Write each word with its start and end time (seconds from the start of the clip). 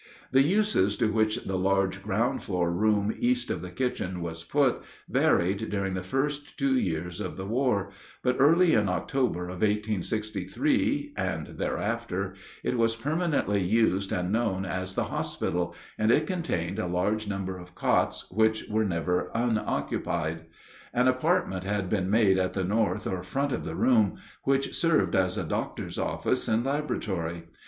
The 0.31 0.41
uses 0.41 0.97
to 0.97 1.11
which 1.13 1.43
the 1.43 1.59
large 1.59 2.01
ground 2.01 2.41
floor 2.43 2.71
room 2.71 3.13
east 3.19 3.51
of 3.51 3.61
the 3.61 3.69
kitchen 3.69 4.19
was 4.19 4.43
put 4.43 4.81
varied 5.07 5.69
during 5.69 5.93
the 5.93 6.01
first 6.01 6.57
two 6.57 6.73
years 6.75 7.21
of 7.21 7.37
the 7.37 7.45
war; 7.45 7.91
but 8.23 8.35
early 8.39 8.73
in 8.73 8.89
October 8.89 9.43
of 9.43 9.57
1863, 9.61 11.13
and 11.15 11.49
thereafter, 11.49 12.33
it 12.63 12.79
was 12.79 12.95
permanently 12.95 13.63
used 13.63 14.11
and 14.11 14.31
known 14.31 14.65
as 14.65 14.95
the 14.95 15.03
hospital, 15.03 15.75
and 15.99 16.09
it 16.09 16.25
contained 16.25 16.79
a 16.79 16.87
large 16.87 17.27
number 17.27 17.59
of 17.59 17.75
cots, 17.75 18.31
which 18.31 18.67
were 18.69 18.85
never 18.85 19.29
unoccupied. 19.35 20.47
An 20.95 21.07
apartment 21.07 21.63
had 21.63 21.91
been 21.91 22.09
made 22.09 22.39
at 22.39 22.53
the 22.53 22.63
north 22.63 23.05
or 23.05 23.21
front 23.21 23.51
of 23.51 23.65
the 23.65 23.75
room, 23.75 24.15
which 24.45 24.73
served 24.75 25.13
as 25.13 25.37
a 25.37 25.43
doctor's 25.43 25.99
office 25.99 26.47
and 26.47 26.65
laboratory. 26.65 27.43